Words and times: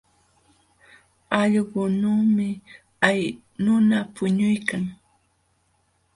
Allqunuumi 1.39 2.47
hay 3.03 3.21
nuna 3.63 3.97
puñuykan. 4.15 4.83